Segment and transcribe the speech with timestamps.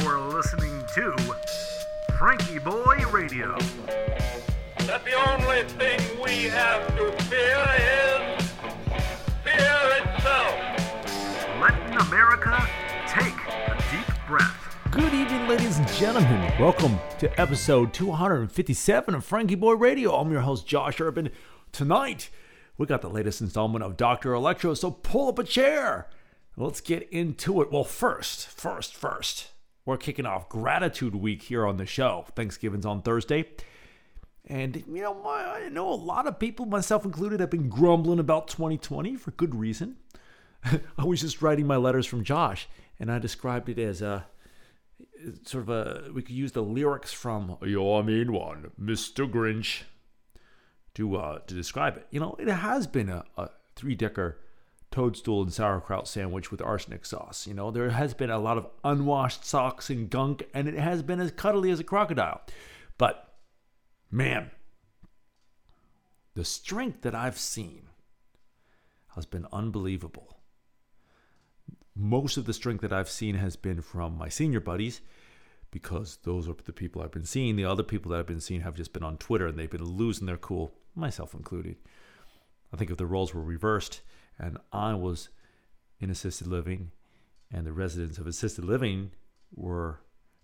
[0.00, 1.12] You're listening to
[2.10, 3.56] FrankieBoi Radio.
[4.78, 8.50] that the only thing we have to fear is
[9.44, 10.54] fear itself.
[11.60, 12.68] Letting America
[13.06, 14.76] take a deep breath.
[14.90, 16.52] Good evening, ladies and gentlemen.
[16.58, 20.16] Welcome to episode 257 of FrankieBoi Radio.
[20.16, 21.30] I'm your host, Josh Urban.
[21.70, 22.30] Tonight,
[22.78, 24.34] we got the latest installment of Dr.
[24.34, 26.08] Electro, so pull up a chair.
[26.56, 27.70] Let's get into it.
[27.70, 29.50] Well, first, first, first,
[29.86, 32.24] we're kicking off Gratitude Week here on the show.
[32.34, 33.46] Thanksgiving's on Thursday.
[34.46, 38.48] And, you know, I know a lot of people, myself included, have been grumbling about
[38.48, 39.96] 2020 for good reason.
[40.98, 44.26] I was just writing my letters from Josh, and I described it as a
[45.44, 49.30] sort of a we could use the lyrics from Your Mean One, Mr.
[49.30, 49.82] Grinch,
[50.94, 52.06] to uh, to describe it.
[52.10, 54.38] You know, it has been a, a three decker
[54.94, 57.46] toadstool and sauerkraut sandwich with arsenic sauce.
[57.46, 61.02] You know, there has been a lot of unwashed socks and gunk, and it has
[61.02, 62.40] been as cuddly as a crocodile.
[62.96, 63.34] But
[64.10, 64.50] man,
[66.34, 67.88] the strength that I've seen
[69.14, 70.34] has been unbelievable
[71.96, 75.00] most of the strength that I've seen has been from my senior buddies
[75.70, 77.56] because those are the people I've been seeing.
[77.56, 79.84] The other people that I've been seeing have just been on Twitter and they've been
[79.84, 81.76] losing their cool, myself included.
[82.72, 84.00] I think if the roles were reversed
[84.38, 85.28] and I was
[86.00, 86.90] in assisted living
[87.52, 89.12] and the residents of assisted living
[89.54, 90.00] were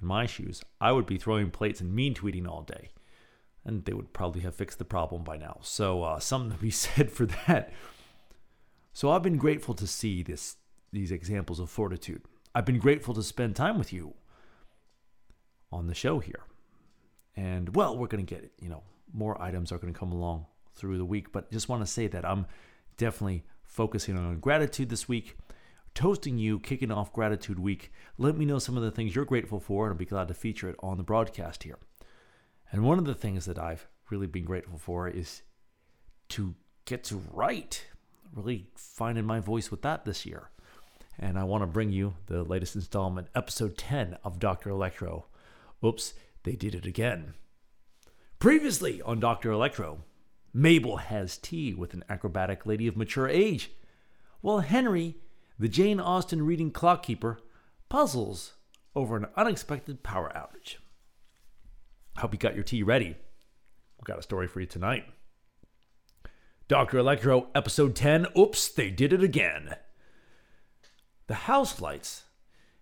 [0.00, 2.90] in my shoes, I would be throwing plates and mean tweeting all day.
[3.64, 5.58] And they would probably have fixed the problem by now.
[5.62, 7.72] So, uh, something to be said for that.
[8.92, 10.56] So, I've been grateful to see this
[10.92, 12.22] these examples of fortitude.
[12.54, 14.14] I've been grateful to spend time with you
[15.72, 16.44] on the show here.
[17.36, 18.52] And well, we're going to get.
[18.60, 18.82] You know,
[19.12, 22.06] more items are going to come along through the week, but just want to say
[22.08, 22.46] that I'm
[22.96, 25.36] definitely focusing on gratitude this week,
[25.94, 27.92] toasting you, kicking off gratitude week.
[28.18, 30.34] Let me know some of the things you're grateful for, and I'll be glad to
[30.34, 31.78] feature it on the broadcast here.
[32.70, 35.42] And one of the things that I've really been grateful for is
[36.30, 36.54] to
[36.84, 37.86] get to write,
[38.32, 40.50] really finding my voice with that this year
[41.18, 44.70] and I want to bring you the latest installment, episode 10 of Dr.
[44.70, 45.26] Electro.
[45.84, 47.34] Oops, they did it again.
[48.38, 49.50] Previously on Dr.
[49.50, 50.00] Electro,
[50.56, 53.72] Mabel has tea with an acrobatic lady of mature age,
[54.40, 55.16] while Henry,
[55.58, 57.38] the Jane Austen reading clockkeeper,
[57.88, 58.54] puzzles
[58.94, 60.76] over an unexpected power outage.
[62.18, 63.16] Hope you got your tea ready.
[63.98, 65.06] We've got a story for you tonight.
[66.68, 66.98] Dr.
[66.98, 68.28] Electro, episode 10.
[68.38, 69.74] Oops, they did it again.
[71.26, 72.24] The house lights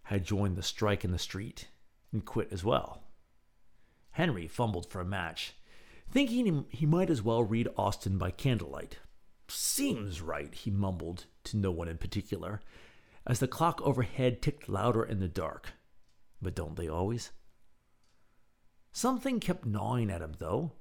[0.05, 1.69] had joined the strike in the street
[2.13, 3.03] and quit as well.
[4.11, 5.55] Henry fumbled for a match,
[6.13, 8.99] thinking he might as well read Austen by candlelight.
[9.49, 12.61] Seems right, he mumbled to no one in particular,
[13.27, 15.73] as the clock overhead ticked louder in the dark.
[16.41, 17.33] But don't they always?
[18.93, 20.73] Something kept gnawing at him, though,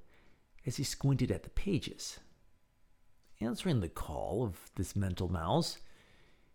[0.66, 2.20] as he squinted at the pages.
[3.40, 5.78] Answering the call of this mental mouse,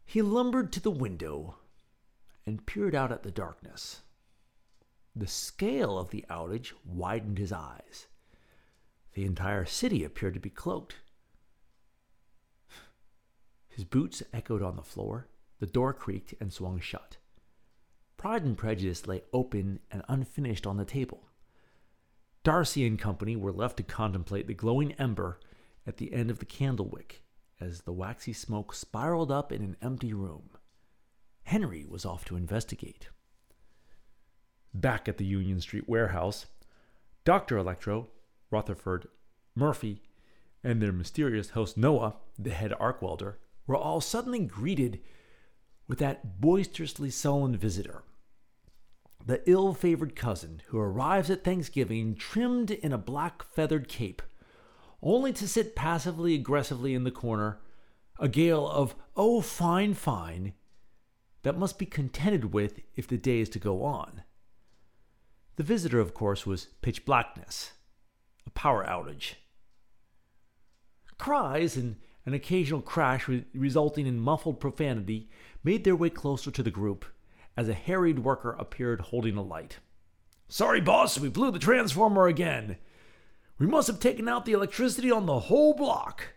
[0.06, 1.56] he lumbered to the window
[2.46, 4.02] and peered out at the darkness.
[5.16, 8.08] The scale of the outage widened his eyes.
[9.18, 10.98] The entire city appeared to be cloaked.
[13.68, 17.18] His boots echoed on the floor, the door creaked and swung shut.
[18.18, 21.30] Pride and Prejudice lay open and unfinished on the table.
[22.44, 25.40] Darcy and company were left to contemplate the glowing ember
[25.88, 27.24] at the end of the candle wick
[27.60, 30.52] as the waxy smoke spiraled up in an empty room.
[31.42, 33.10] Henry was off to investigate.
[34.76, 36.46] Back at the Union Street warehouse,
[37.26, 37.58] Dr.
[37.58, 38.10] Electro,
[38.50, 39.08] Rutherford,
[39.56, 40.02] Murphy,
[40.64, 45.00] and their mysterious host Noah, the head arc welder, were all suddenly greeted
[45.88, 48.04] with that boisterously sullen visitor.
[49.26, 54.22] The ill favored cousin who arrives at Thanksgiving trimmed in a black feathered cape
[55.02, 57.60] only to sit passively aggressively in the corner,
[58.20, 60.54] a gale of, oh, fine, fine,
[61.44, 64.24] that must be contended with if the day is to go on.
[65.56, 67.74] The visitor, of course, was pitch blackness,
[68.48, 69.34] a power outage.
[71.18, 75.30] Cries and an occasional crash re- resulting in muffled profanity
[75.64, 77.06] made their way closer to the group
[77.56, 79.80] as a harried worker appeared holding a light.
[80.48, 82.78] Sorry, boss, we blew the transformer again.
[83.60, 86.34] We must have taken out the electricity on the whole block.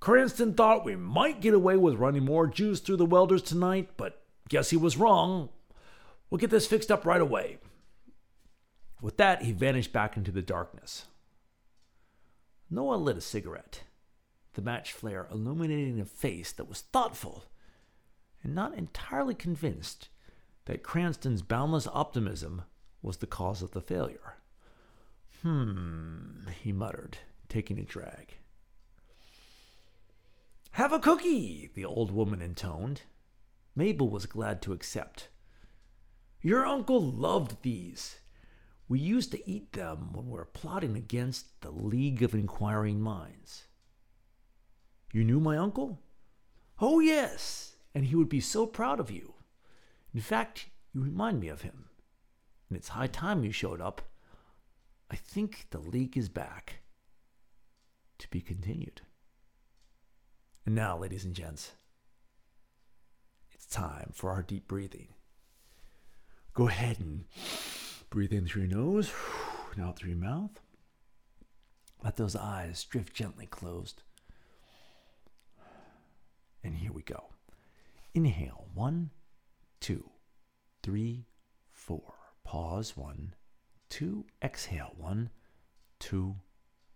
[0.00, 4.22] Cranston thought we might get away with running more juice through the welders tonight, but
[4.48, 5.48] guess he was wrong.
[6.28, 7.58] We'll get this fixed up right away.
[9.00, 11.06] With that, he vanished back into the darkness.
[12.70, 13.82] Noah lit a cigarette,
[14.54, 17.44] the match flare illuminating a face that was thoughtful
[18.42, 20.08] and not entirely convinced
[20.66, 22.62] that Cranston's boundless optimism
[23.02, 24.36] was the cause of the failure.
[25.42, 27.18] Hmm, he muttered,
[27.48, 28.38] taking a drag.
[30.72, 33.02] Have a cookie, the old woman intoned.
[33.74, 35.28] Mabel was glad to accept.
[36.42, 38.20] Your uncle loved these.
[38.88, 43.64] We used to eat them when we were plotting against the League of Inquiring Minds.
[45.12, 46.00] You knew my uncle?
[46.80, 49.34] Oh, yes, and he would be so proud of you.
[50.14, 51.86] In fact, you remind me of him.
[52.68, 54.02] And it's high time you showed up.
[55.10, 56.80] I think the League is back.
[58.18, 59.02] To be continued.
[60.64, 61.72] And now, ladies and gents,
[63.52, 65.08] it's time for our deep breathing.
[66.54, 67.24] Go ahead and
[68.16, 69.12] breathe in through your nose,
[69.74, 70.58] and out through your mouth.
[72.02, 74.04] Let those eyes drift gently closed.
[76.64, 77.24] And here we go.
[78.14, 79.10] Inhale, one,
[79.80, 80.08] two,
[80.82, 81.26] three,
[81.74, 82.14] four.
[82.42, 83.34] Pause, one,
[83.90, 84.24] two.
[84.42, 85.28] Exhale, one,
[85.98, 86.36] two,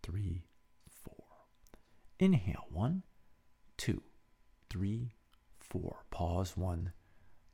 [0.03, 0.47] three,
[0.89, 1.27] four.
[2.19, 3.03] Inhale, one,
[3.77, 4.01] two,
[4.71, 5.13] three,
[5.59, 6.07] four.
[6.11, 6.93] Pause, one,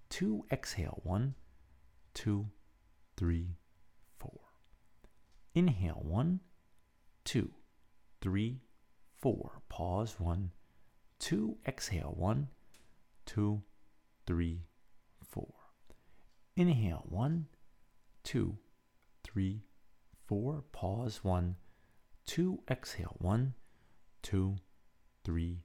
[0.08, 0.44] two.
[0.52, 1.34] Exhale, one,
[2.14, 2.46] two,
[3.16, 3.56] three,
[4.18, 4.40] four.
[5.54, 6.40] Inhale, one,
[7.24, 7.50] two,
[8.20, 8.60] three,
[9.16, 9.62] four.
[9.68, 10.50] Pause, one,
[11.18, 11.56] two.
[11.66, 12.48] Exhale, one,
[13.24, 13.62] two,
[14.26, 14.62] three,
[15.24, 15.54] four.
[16.56, 17.46] Inhale, one,
[18.22, 18.58] two,
[19.24, 19.62] three,
[20.26, 20.64] four.
[20.72, 21.56] Pause, one,
[22.26, 22.60] two.
[22.70, 23.54] Exhale, one,
[24.22, 24.56] two,
[25.24, 25.62] three,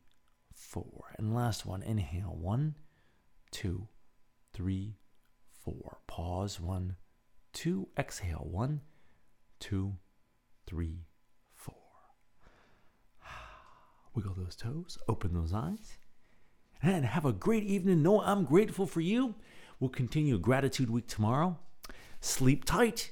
[0.53, 1.13] four.
[1.17, 2.75] And last one, inhale, one,
[3.51, 3.87] two,
[4.53, 4.95] three,
[5.63, 5.99] four.
[6.07, 6.95] Pause, one,
[7.53, 7.87] two.
[7.97, 8.81] Exhale, one,
[9.59, 9.93] two,
[10.65, 11.05] three,
[11.55, 11.75] four.
[14.15, 15.97] Wiggle those toes, open those eyes,
[16.81, 18.03] and have a great evening.
[18.03, 19.35] Know I'm grateful for you.
[19.79, 21.57] We'll continue Gratitude Week tomorrow.
[22.19, 23.11] Sleep tight.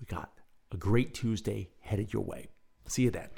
[0.00, 0.32] We got
[0.72, 2.48] a great Tuesday headed your way.
[2.86, 3.28] See you then.